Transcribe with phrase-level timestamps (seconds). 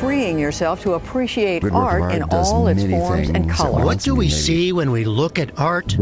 [0.00, 3.84] freeing yourself to appreciate art in all its forms and colors.
[3.84, 5.98] What do we see when we look at art?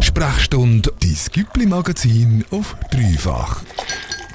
[0.00, 3.62] Sprechstunde, dein Güppli-Magazin auf dreifach.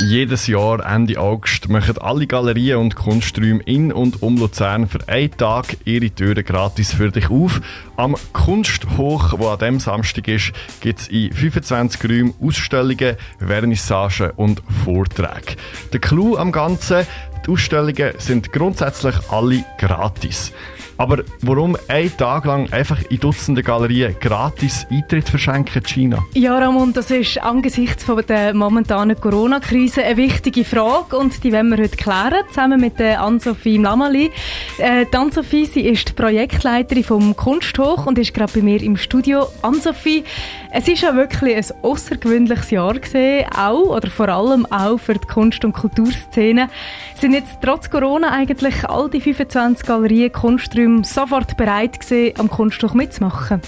[0.02, 5.36] Jedes Jahr Ende August machen alle Galerien und Kunsträume in und um Luzern für einen
[5.36, 7.60] Tag ihre Türen gratis für dich auf.
[7.98, 14.64] Am Kunsthoch, wo an diesem Samstag ist, gibt es in 25 Räumen Ausstellungen, Vernissagen und
[14.86, 15.58] Vorträge.
[15.92, 17.06] Der Clou am Ganzen,
[17.50, 20.52] die Ausstellungen sind grundsätzlich alle gratis.
[21.00, 26.26] Aber warum einen Tag lang einfach in Dutzenden Galerien gratis Eintritt verschenken, China?
[26.34, 31.70] Ja, Ramon, das ist angesichts von der momentanen Corona-Krise eine wichtige Frage und die wollen
[31.70, 34.30] wir heute klären, zusammen mit der Ann-Sophie Mlamali.
[34.78, 39.48] Äh, Ann-Sophie, sie ist die Projektleiterin vom Kunsthoch und ist gerade bei mir im Studio.
[39.62, 40.26] Ann-Sophie,
[40.74, 45.28] es ist ja wirklich ein außergewöhnliches Jahr gesehen, auch oder vor allem auch für die
[45.28, 46.68] Kunst- und Kulturszene.
[47.16, 52.94] Sind jetzt trotz Corona eigentlich all die 25 Galerien, Kunsträume sofort bereit gewesen, am Kunsttuch
[52.94, 53.62] mitzumachen?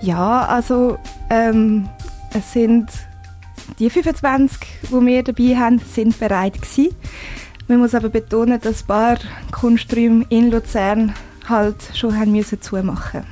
[0.00, 0.98] Ja, also
[1.30, 1.88] ähm,
[2.34, 2.88] es sind
[3.78, 6.94] die 25, die wir dabei haben, sind bereit gewesen.
[7.66, 9.18] Man muss aber betonen, dass ein paar
[9.50, 11.14] Kunsträume in Luzern
[11.48, 13.24] halt schon haben müssen zumachen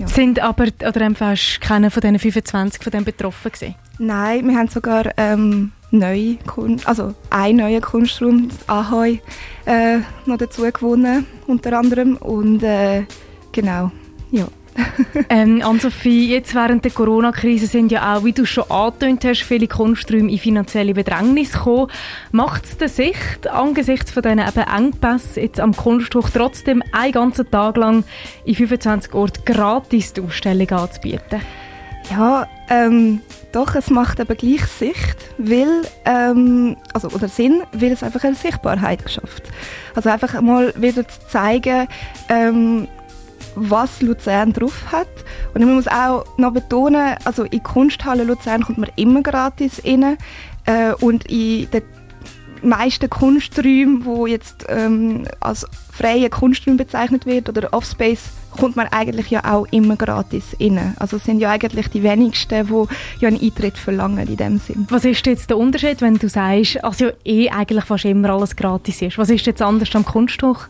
[0.00, 0.08] ja.
[0.08, 3.74] Sind aber, oder einfach keiner von diesen 25 von denen betroffen gewesen?
[3.98, 9.20] Nein, wir haben sogar ähm, neue Kunst, also einen neuen Kunstraum, Ahoi,
[9.66, 12.16] äh, noch dazu gewonnen, unter anderem.
[12.16, 13.04] Und äh,
[13.52, 13.90] genau,
[14.30, 14.46] ja.
[15.28, 19.66] ähm, Ann-Sophie, jetzt während der Corona-Krise sind ja auch, wie du schon angetönt hast, viele
[19.66, 21.90] Kunsträume in finanzielle Bedrängnis gekommen.
[22.30, 27.50] Macht es der Sicht angesichts von diesen eben Engpässen jetzt am Kunsthoch trotzdem einen ganzen
[27.50, 28.04] Tag lang
[28.44, 31.40] in 25 Orten gratis die Ausstellung anzubieten?
[32.10, 33.20] Ja, ähm,
[33.52, 38.34] doch, es macht aber gleich Sicht, weil, ähm, also, oder Sinn, weil es einfach eine
[38.34, 39.44] Sichtbarkeit geschafft.
[39.94, 41.88] Also einfach mal wieder zu zeigen,
[42.28, 42.88] ähm,
[43.54, 45.08] was Luzern drauf hat.
[45.54, 50.16] Und man muss auch noch betonen, also in Kunsthalle Luzern kommt man immer gratis rein.
[50.66, 51.82] Äh, und in den
[52.62, 59.30] meisten Kunsträumen, wo jetzt ähm, als freie Kunstraum bezeichnet wird oder Offspace, kommt man eigentlich
[59.30, 60.94] ja auch immer gratis rein.
[60.98, 62.86] Also es sind ja eigentlich die wenigsten, die
[63.20, 64.86] ja einen Eintritt verlangen in dem Sinn.
[64.90, 69.02] Was ist jetzt der Unterschied, wenn du sagst, also eh eigentlich fast immer alles gratis
[69.02, 69.18] ist?
[69.18, 70.68] Was ist jetzt anders am Kunsthoch?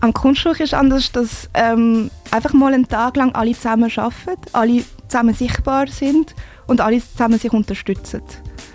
[0.00, 4.82] Am Kunsthoch ist anders, dass ähm, einfach mal einen Tag lang alle zusammen arbeiten, alle
[5.06, 6.34] zusammen sichtbar sind
[6.66, 8.22] und alle zusammen sich unterstützen.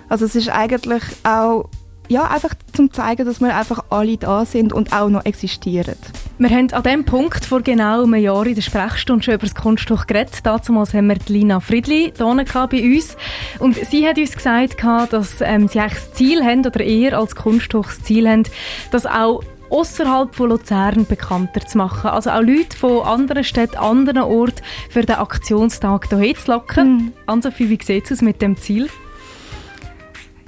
[0.10, 1.70] Also es ist eigentlich auch
[2.10, 5.96] ja, einfach zum zeigen, dass wir einfach alle da sind und auch noch existieren.
[6.38, 9.56] Wir haben an diesem Punkt vor genau einem Jahr in der Sprechstunde schon über das
[9.56, 10.40] Kunsttuch geredet.
[10.44, 13.18] Damals haben wir Lina Friedli hier bei uns.
[13.60, 17.36] Und sie hat uns gesagt, dass ähm, sie eigentlich das Ziel haben, oder eher als
[17.36, 18.44] Kunsttuch das Ziel haben,
[18.92, 22.10] dass auch außerhalb von Luzern bekannter zu machen.
[22.10, 26.94] Also auch Leute von anderen Städten, anderen Orten für den Aktionstag hierher zu locken.
[26.94, 27.14] Mhm.
[27.26, 28.90] Ann-Sophie, wie sieht es aus mit dem Ziel?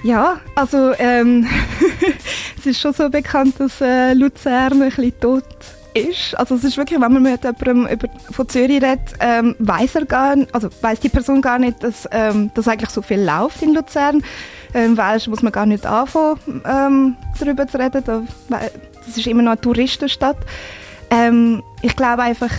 [0.03, 1.47] Ja, also ähm,
[2.57, 5.43] es ist schon so bekannt, dass äh, Luzern ein bisschen tot
[5.93, 6.37] ist.
[6.37, 10.05] Also es ist wirklich, wenn man mit jemandem über, von Zürich redet, ähm, weiß er
[10.05, 13.73] gar also weiß die Person gar nicht, dass, ähm, dass eigentlich so viel läuft in
[13.73, 14.23] Luzern.
[14.73, 18.03] Ähm, weil muss man gar nicht anfangen, ähm, darüber zu reden.
[18.05, 18.21] Da,
[19.05, 20.37] das ist immer noch eine Touristenstadt.
[21.09, 22.51] Ähm, ich glaube einfach,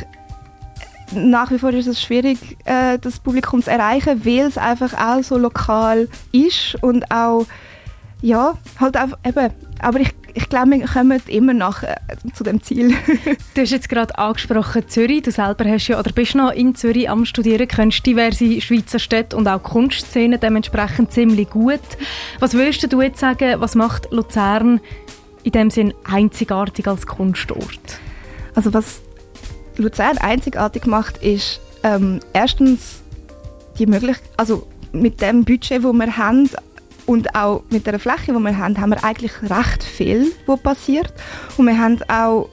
[1.12, 5.22] nach wie vor ist es schwierig, äh, das Publikum zu erreichen, weil es einfach auch
[5.22, 7.46] so lokal ist und auch,
[8.22, 9.50] ja, halt auch eben,
[9.80, 11.96] aber ich, ich glaube, wir kommen immer nach äh,
[12.34, 12.94] zu dem Ziel.
[13.54, 17.08] du hast jetzt gerade angesprochen Zürich, du selber hast ja, oder bist noch in Zürich
[17.08, 21.80] am Studieren, kennst diverse Schweizer Städte und auch Kunstszenen dementsprechend ziemlich gut.
[22.38, 24.80] Was würdest du jetzt sagen, was macht Luzern
[25.42, 27.98] in dem Sinn einzigartig als Kunstort?
[28.54, 29.00] Also was
[29.80, 33.00] Luzern einzigartig macht, ist ähm, erstens
[33.78, 36.50] die Möglichkeit, also mit dem Budget, das wir haben
[37.06, 41.12] und auch mit der Fläche, die wir haben, haben wir eigentlich recht viel, was passiert.
[41.56, 42.48] Und wir haben auch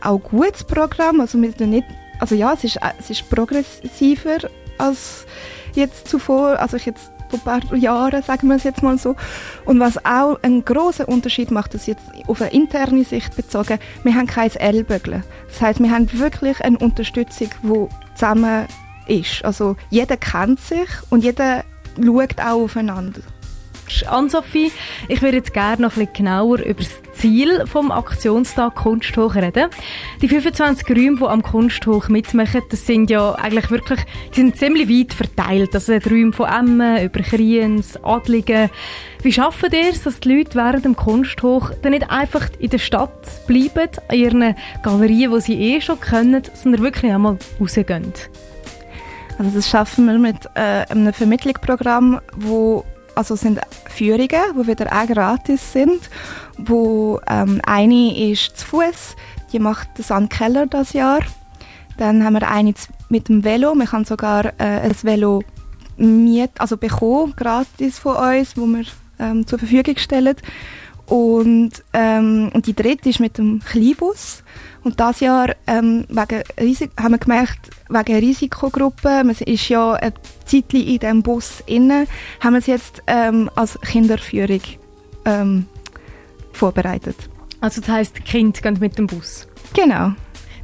[0.00, 1.86] auch gutes Programm, also wir nicht,
[2.20, 4.48] also ja, es ist, es ist progressiver
[4.78, 5.26] als
[5.74, 9.16] jetzt zuvor, also ich jetzt vor ein paar Jahren, sagen wir es jetzt mal so.
[9.64, 14.14] Und was auch einen großen Unterschied macht, das jetzt auf eine interne Sicht bezogen, wir
[14.14, 15.24] haben kein Ellbögeln.
[15.48, 18.66] Das heißt, wir haben wirklich eine Unterstützung, die zusammen
[19.06, 19.44] ist.
[19.44, 21.64] Also jeder kennt sich und jeder
[22.02, 23.20] schaut auch aufeinander.
[24.06, 24.70] Ann-Sophie,
[25.08, 29.70] ich würde jetzt gerne noch ein bisschen genauer über das Ziel vom Aktionstag Kunsthoch reden.
[30.22, 34.00] Die 25 Räume, die am Kunsthoch mitmachen, das sind ja eigentlich wirklich,
[34.30, 35.74] die sind ziemlich weit verteilt.
[35.74, 38.70] Also Räume von Emmen über Kriens, Adligen.
[39.22, 42.78] Wie schaffen ihr es, dass die Leute während dem Kunsthoch dann nicht einfach in der
[42.78, 44.54] Stadt bleiben, an ihren
[44.84, 48.12] Galerien, die sie eh schon kennen, sondern wirklich einmal rausgehen?
[49.38, 52.84] Also das schaffen wir mit äh, einem Vermittlungsprogramm, wo
[53.18, 53.58] also sind
[53.98, 56.08] Führungen, die wieder auch gratis sind.
[56.56, 59.16] Wo ähm, eine ist zu Fuß,
[59.52, 61.20] die macht Sand Keller das Jahr.
[61.96, 62.74] Dann haben wir eine
[63.08, 63.74] mit dem Velo.
[63.74, 65.42] Man kann sogar äh, ein Velo
[65.96, 68.84] miet, also bekommen, gratis von uns, wo wir
[69.18, 70.36] ähm, zur Verfügung stellen.
[71.08, 74.42] Und, ähm, und die dritte ist mit dem Kleinbus.
[74.84, 80.12] Und dieses Jahr ähm, wegen Risik haben wir gemerkt, wegen Risikogruppen, man ist ja ein
[80.44, 82.06] Zeitchen in diesem Bus inne,
[82.40, 84.60] haben wir es jetzt ähm, als Kinderführung
[85.24, 85.66] ähm,
[86.52, 87.16] vorbereitet.
[87.60, 89.48] Also das heisst, die Kinder gehen mit dem Bus?
[89.74, 90.12] Genau.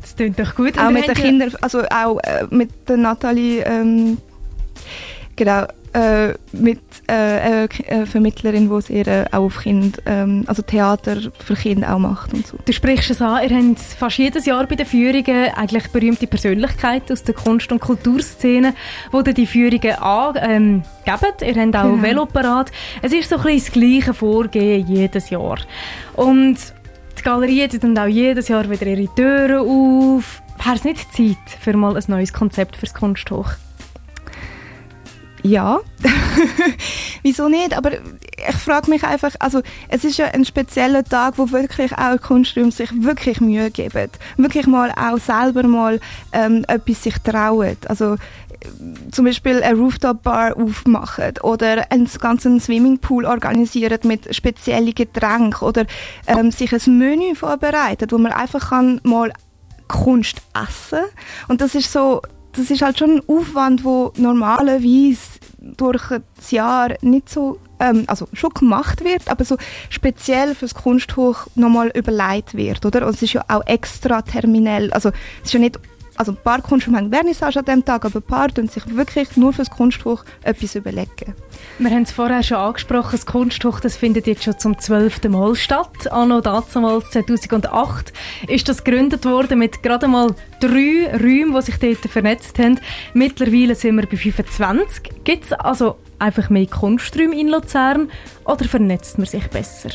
[0.03, 0.79] Das klingt doch gut.
[0.79, 4.19] Auch mit den Kindern, also auch äh, mit der Nathalie, ähm,
[5.37, 11.17] genau, äh, mit äh, äh, Vermittlerin, die sehr äh, auch auf Kind, ähm, also Theater
[11.39, 12.57] für Kinder auch macht und so.
[12.65, 17.13] Du sprichst es an, ihr habt fast jedes Jahr bei den Führungen eigentlich berühmte Persönlichkeiten
[17.13, 18.75] aus der Kunst- und Kulturszene,
[19.13, 20.45] die die Führungen angeben.
[20.51, 22.03] Ähm, ihr habt auch genau.
[22.03, 22.73] Veloparat.
[23.01, 25.59] Es ist so ein bisschen das gleiche Vorgehen jedes Jahr.
[26.15, 26.57] Und
[27.19, 30.43] die Galerien tun auch jedes Jahr wieder ihre Türen auf.
[30.65, 33.53] Wäre es nicht Zeit für mal ein neues Konzept fürs Kunsthoch?
[35.45, 35.81] Ja.
[37.23, 37.77] Wieso nicht?
[37.77, 42.21] Aber ich frage mich einfach, also es ist ja ein spezieller Tag, wo wirklich auch
[42.21, 44.11] Kunsträume sich wirklich Mühe geben.
[44.37, 46.01] Wirklich mal auch selber mal
[46.33, 47.77] ähm, etwas sich trauen.
[47.87, 48.17] Also
[49.11, 55.85] zum Beispiel eine Rooftop-Bar aufmachen oder einen ganzen Swimmingpool organisieren mit speziellen Getränken oder
[56.27, 59.33] ähm, sich ein Menü vorbereitet, wo man einfach kann mal
[59.89, 61.05] Kunst essen
[61.49, 62.23] und das ist so
[62.57, 65.19] das ist halt schon ein Aufwand, wo normalerweise
[65.59, 69.57] durch das Jahr nicht so, ähm, also schon gemacht wird, aber so
[69.89, 73.07] speziell fürs Kunsthoch nochmal überlegt wird, oder?
[73.07, 75.11] Und es ist ja auch extra terminell, also
[75.41, 75.79] es ist ja nicht
[76.17, 79.37] also ein paar Kunsträume haben Vernissage an diesem Tag, aber ein paar tun sich wirklich
[79.37, 81.35] nur fürs Kunsthoch etwas überlegen.
[81.79, 85.55] Wir haben es vorher schon angesprochen, das Kunsthoch das findet jetzt schon zum zwölften Mal
[85.57, 86.11] statt.
[86.11, 88.13] Anno damals 2008
[88.49, 92.79] ist das gegründet worden mit gerade mal drei Räumen, die sich dort vernetzt haben.
[93.13, 95.25] Mittlerweile sind wir bei 25.
[95.25, 98.11] Gibt es also einfach mehr Kunsträume in Luzern
[98.45, 99.91] oder vernetzt man sich besser?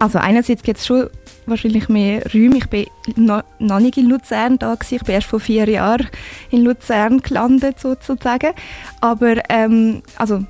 [0.00, 1.10] Also einerseits gibt es schon
[1.50, 2.56] wahrscheinlich mehr Räume.
[2.56, 2.86] Ich bin
[3.16, 4.94] noch, noch nicht in Luzern da gewesen.
[4.96, 6.08] Ich bin erst vor vier Jahren
[6.50, 8.52] in Luzern gelandet sozusagen.
[9.00, 10.44] Aber ähm, also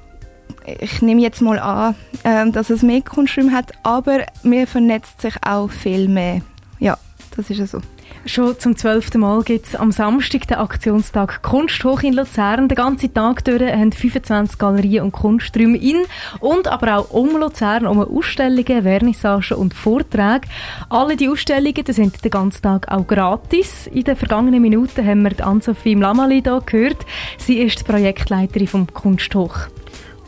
[0.81, 1.94] ich nehme jetzt mal an,
[2.25, 6.43] ähm, dass es mehr Kunsträume hat, aber mir vernetzt sich auch viel mehr.
[6.79, 6.99] Ja,
[7.37, 7.81] das ist ja so.
[8.27, 12.69] Schon zum zwölften Mal gibt es am Samstag den Aktionstag Kunst hoch in Luzern.
[12.69, 16.03] Den ganzen Tag durch haben 25 Galerien und Kunsträume in
[16.41, 20.49] und aber auch um Luzern um Ausstellungen, Vernissagen und Vorträge.
[20.91, 23.87] Alle die Ausstellungen die sind den ganzen Tag auch gratis.
[23.87, 27.06] In den vergangenen Minuten haben wir Ann-Sophie Mlamali hier gehört.
[27.39, 29.69] Sie ist die Projektleiterin vom Kunsthoch.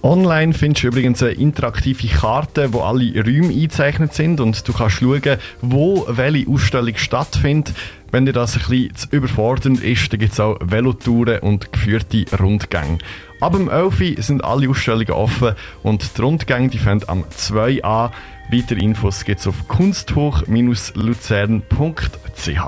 [0.02, 4.96] Online findest du übrigens eine interaktive Karte, wo alle Räume eingezeichnet sind und du kannst
[4.96, 7.72] schauen, wo welche Ausstellung stattfindet.
[8.10, 12.24] Wenn dir das ein bisschen zu überfordernd ist, dann gibt es auch Velotouren und geführte
[12.36, 12.98] Rundgänge.
[13.40, 15.54] Ab dem 11 sind alle Ausstellungen offen
[15.84, 18.10] und die Rundgänge die fangen am 2 an.
[18.50, 22.60] Weitere Infos gibt es auf kunsthoch-luzern.ch.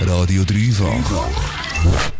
[0.00, 2.11] Radio Dreifach.